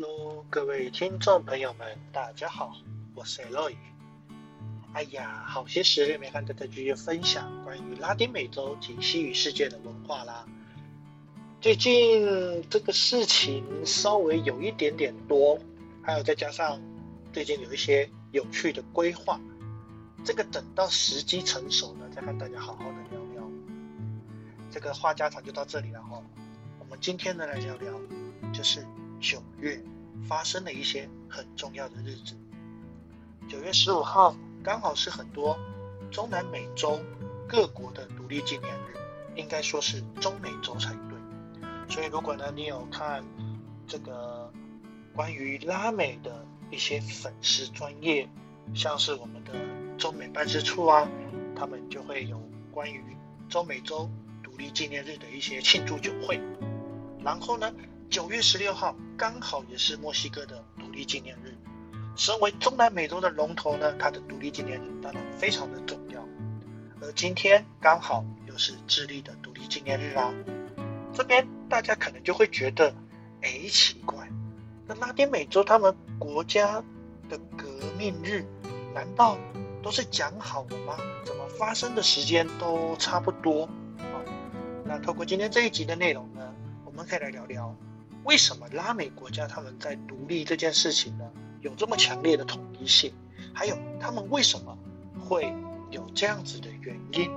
[0.00, 2.72] Hello，各位听众朋友们，大家好，
[3.16, 3.74] 我是 Eloy。
[4.92, 10.46] 哎呀，好些时日没和大家继续分享关于拉丁美洲及西语世界的文化啦。
[11.60, 15.58] 最近这个事情稍微有一点点多，
[16.00, 16.80] 还有再加上
[17.32, 19.40] 最近有一些有趣的规划，
[20.24, 23.50] 这个等到时机成熟呢，再和大家好好的聊聊。
[24.70, 26.22] 这个话家常就到这里了哈。
[26.78, 27.92] 我们今天呢来聊聊，
[28.52, 28.86] 就是
[29.20, 29.82] 九月
[30.28, 32.36] 发生的一些很重要的日子。
[33.48, 35.58] 九月十五号刚好是很多
[36.10, 37.00] 中南美洲
[37.48, 38.96] 各国的独立纪念日，
[39.36, 41.18] 应该说是中美洲才对。
[41.88, 43.24] 所以，如果呢，你有看
[43.86, 44.52] 这个
[45.14, 48.28] 关于拉美的一些粉丝专业，
[48.74, 49.52] 像是我们的
[49.96, 51.08] 中美办事处啊，
[51.56, 52.38] 他们就会有
[52.70, 53.02] 关于
[53.48, 54.08] 中美洲
[54.42, 56.38] 独立纪念日的一些庆祝酒会。
[57.24, 57.72] 然后呢，
[58.10, 61.52] 九月十六号刚好也是墨西哥的独立纪念日。
[62.14, 66.24] 身为中南美洲的龙头呢，它的独立纪念日当然非常的重要。
[67.00, 70.32] 而今天刚好又是智利的独立纪念日啊。
[71.12, 72.94] 这边大家可能就会觉得，
[73.42, 74.28] 哎，奇怪，
[74.86, 76.80] 那拉丁美洲他们国家
[77.28, 77.66] 的革
[77.98, 78.44] 命日，
[78.94, 79.36] 难道
[79.82, 80.96] 都是讲好的吗？
[81.24, 83.64] 怎么发生的时间都差不多？
[83.98, 84.22] 哦，
[84.84, 87.74] 那透过今天这一集的内容呢，我们可以来聊聊，
[88.28, 91.24] 为什么拉美国家他们在独立这件事情呢，
[91.62, 93.10] 有这么强烈的统一性？
[93.54, 94.76] 还有他们为什么
[95.18, 95.50] 会
[95.90, 97.30] 有这样子的原因？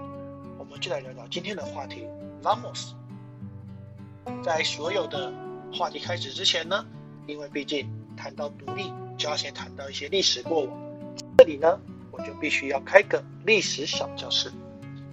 [0.60, 2.06] 我们就来聊聊今天的话题
[2.44, 2.92] ，Vamos。
[4.44, 5.32] 在所有的
[5.74, 6.86] 话题开始之前呢，
[7.26, 10.78] 因为毕竟谈到独立，就要先谈到一些历史过往。
[11.38, 11.80] 这里呢，
[12.12, 14.52] 我就必须要开个历史小教室。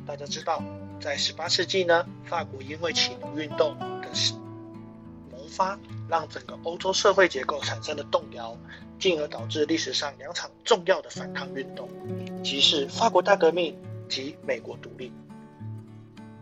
[0.04, 0.60] 大家知道，
[1.00, 4.02] 在十八世纪呢，法国因为启蒙运动的萌
[5.48, 8.56] 发，让整个欧洲社会结构产生了动摇，
[8.98, 11.88] 进而导致历史上两场重要的反抗运动，
[12.44, 13.76] 即是法国大革命
[14.08, 15.10] 及美国独立。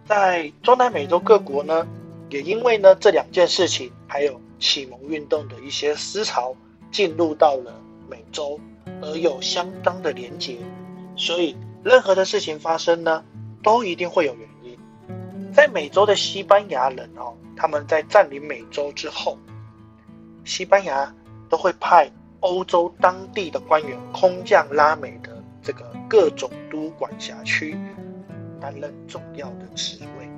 [0.04, 1.86] 在中南美洲各国呢。
[2.28, 6.56] 也因为呢这两件事情，还有启蒙运动的一些思潮
[6.90, 7.72] 进入到了
[8.10, 8.58] 美洲，
[9.00, 10.58] 而有相当的连结，
[11.16, 13.24] 所以任何的事情发生呢，
[13.62, 14.76] 都一定会有原因。
[15.52, 19.38] 在美洲的西班牙人哦，他们在占领美洲之后，
[20.44, 21.12] 西班牙
[21.48, 27.76] 都会派欧洲当地的官员空降拉美的这个各种督管辖区，
[28.60, 30.28] 担任重要的职位。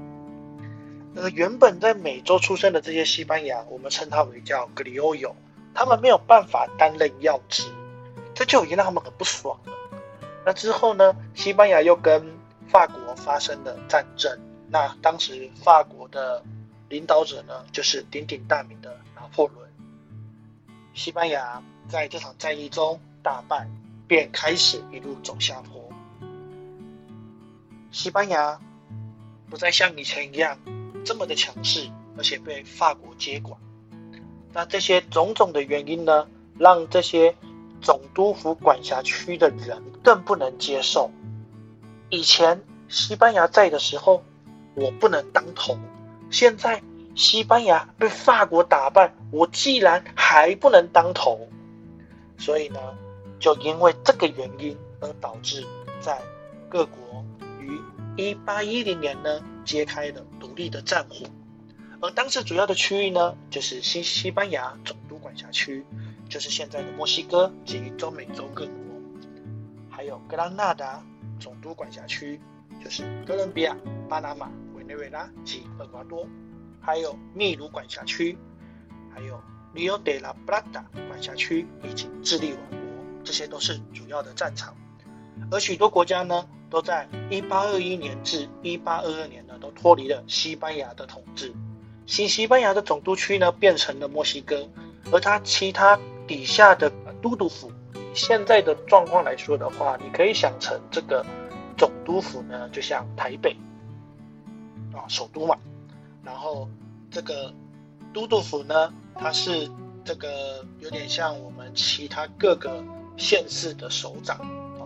[1.14, 5.34] 呃，原本在美洲出生的这些西班牙，我们称他为叫格里欧友，
[5.74, 7.64] 他们没有办法担任要职，
[8.34, 9.72] 这就已经让他们很不爽了。
[10.46, 12.24] 那之后呢，西班牙又跟
[12.68, 16.42] 法国发生了战争，那当时法国的
[16.88, 19.68] 领导者呢，就是鼎鼎大名的拿破仑。
[20.94, 23.68] 西班牙在这场战役中大败，
[24.06, 25.88] 便开始一路走下坡。
[27.90, 28.60] 西班牙
[29.48, 30.58] 不再像以前一样。
[31.04, 31.88] 这么的强势，
[32.18, 33.58] 而且被法国接管，
[34.52, 36.28] 那这些种种的原因呢，
[36.58, 37.34] 让这些
[37.80, 41.10] 总督府管辖区的人更不能接受。
[42.10, 44.22] 以前西班牙在的时候，
[44.74, 45.78] 我不能当头；
[46.30, 46.82] 现在
[47.14, 51.48] 西班牙被法国打败，我既然还不能当头，
[52.36, 52.78] 所以呢，
[53.38, 55.66] 就因为这个原因而导致
[56.00, 56.20] 在
[56.68, 57.24] 各国
[57.60, 57.80] 于
[58.16, 59.42] 一八一零年呢。
[59.68, 61.26] 揭开了独立的战火，
[62.00, 65.84] 而当时主要的区域呢，就是西西班牙总督管辖区，
[66.26, 68.74] 就是现在的墨西哥及中美洲各国，
[69.90, 71.04] 还有格拉纳达
[71.38, 72.40] 总督管辖区，
[72.82, 73.76] 就是哥伦比亚、
[74.08, 74.50] 巴拿马、
[74.88, 76.26] 委内瑞拉及厄瓜多，
[76.80, 78.38] 还有秘鲁管辖区，
[79.14, 79.38] 还有
[79.74, 82.78] Rio de la Plata 管辖区以及智利王国，
[83.22, 84.74] 这些都是主要的战场，
[85.50, 86.48] 而许多国家呢。
[86.70, 91.50] 都在一八二一年至一八二二年呢，都脱离了西班牙的统治。
[92.04, 94.68] 新西班牙的总督区呢，变成了墨西哥，
[95.10, 96.92] 而它其他底下的
[97.22, 101.24] 都督府，以现在的状况来说的话，你可以想成这个
[101.74, 103.56] 总督府呢，就像台北
[104.98, 105.56] 啊，首都嘛。
[106.24, 106.68] 然后
[107.10, 107.52] 这个
[108.12, 109.70] 都督府呢，它是
[110.04, 112.82] 这个有点像我们其他各个
[113.16, 114.84] 县市的首长啊。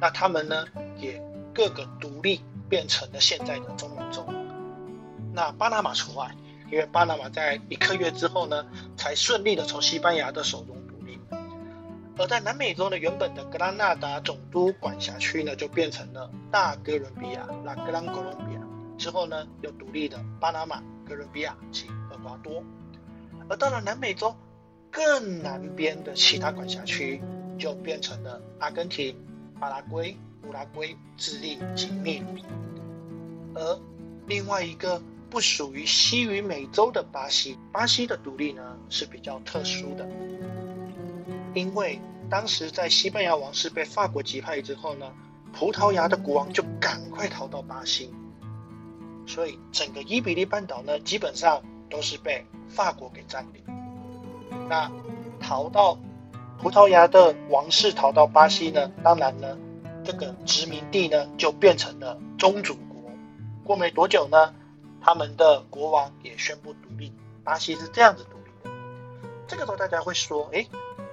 [0.00, 0.64] 那他们呢？
[0.98, 1.18] 也
[1.54, 4.22] 各个独立变成了现在的中美洲，
[5.32, 6.30] 那巴拿马除外，
[6.70, 8.66] 因为巴拿马在一个月之后呢，
[8.98, 11.18] 才顺利的从西班牙的手中独立。
[12.18, 18.60] 而在南美洲呢，原本的格拉纳达总督管辖区呢，就变成了大哥伦比亚 （La Gran Colombia）
[19.00, 22.62] 之后呢，又独立的巴拿马、哥伦比亚及厄瓜多。
[23.48, 24.36] 而到了南美洲，
[24.90, 27.18] 更南边的其他管辖区
[27.58, 29.16] 就变成了阿根廷、
[29.58, 30.14] 巴拉圭、
[30.46, 32.26] 乌拉圭、智利及秘鲁，
[33.54, 33.80] 而
[34.26, 35.00] 另外一个
[35.30, 40.06] 不属于西语美洲的巴西，巴西的独立呢是比较特殊的，
[41.54, 41.98] 因为
[42.28, 45.10] 当时在西班牙王室被法国击败之后呢，
[45.54, 48.12] 葡萄牙的国王就赶快逃到巴西，
[49.30, 53.62] 所以整个伊比利半岛呢基本上都是被法国给占领。
[54.68, 54.90] 那
[55.38, 55.96] 逃到
[56.58, 58.90] 葡萄牙的王室逃到巴西呢？
[59.04, 59.56] 当然呢，
[60.04, 63.12] 这个殖民地呢就变成了宗主国。
[63.62, 64.52] 过没多久呢，
[65.00, 67.12] 他们的国王也宣布独立。
[67.44, 68.70] 巴西是这样子独立的。
[69.46, 70.66] 这个时候大家会说，哎，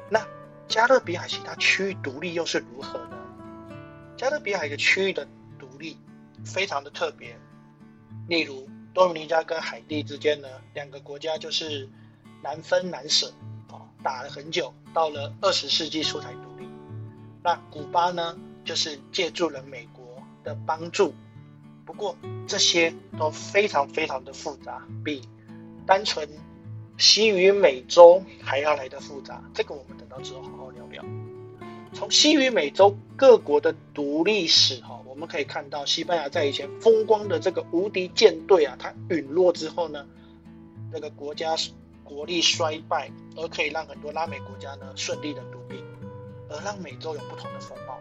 [0.10, 0.26] 那
[0.68, 3.18] 加勒比海其他区域独立又是如何呢？
[4.18, 5.28] 加勒比海一个区域的
[5.60, 5.98] 独立
[6.44, 7.38] 非常的特别。
[8.28, 11.88] 例如多米尼加跟海地之间呢，两个国家就是
[12.44, 13.28] 难分难舍
[13.70, 13.82] 啊。
[14.04, 16.68] 打了很久，到了二十世纪初才独立。
[17.44, 20.06] 那古巴呢，就是借助了美国
[20.44, 21.14] 的帮助。
[21.86, 25.22] 不过这些都非常非常的复杂，比
[25.86, 26.28] 单纯
[26.98, 29.42] 西与美洲还要来的复杂。
[29.54, 31.04] 这个我们等到之后好好聊聊。
[31.94, 40.06] 从西与美洲各国的独立史哈，我们可以看到西班牙在以前风光的这个无敌舰队啊，它陨落之后呢，
[40.94, 41.56] 那个国家。
[42.04, 45.84] 国力衰败，而可以让很多拉美国家呢顺利的独立，
[46.50, 48.00] 而让美洲有不同的风貌。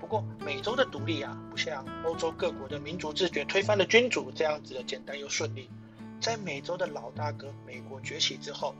[0.00, 5.68] 不过，美洲的独立啊，不像欧洲各国的民族自觉推翻了君主这样子的简单又顺利。
[6.20, 8.74] 在美洲的老大哥美国崛起之后，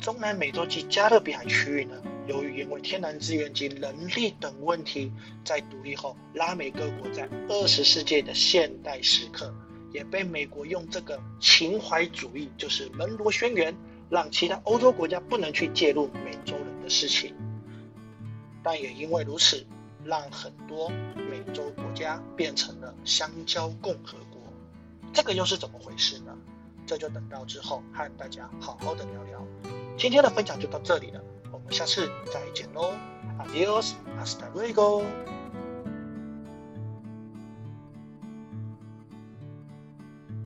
[0.00, 1.94] 中南美洲及加勒比海区域呢，
[2.26, 5.12] 由于因为天然资源及人力等问题，
[5.44, 9.54] 在独立后，拉美各国在二十世纪的现代时刻，
[9.92, 13.74] 也被美国用这个情怀主义，就是门罗宣言。
[14.08, 17.34] 让其他欧洲国家不能去介入美洲人的事情，
[18.62, 19.66] 但也因为如此，
[20.04, 20.88] 让很多
[21.28, 24.40] 美洲国家变成了香蕉共和国。
[25.12, 26.38] 这个又是怎么回事呢？
[26.86, 29.44] 这就等到之后和大家好好的聊聊。
[29.98, 32.92] 今天的分享就到这里了，我们下次再见喽
[33.40, 35.02] ，Adios，hasta luego。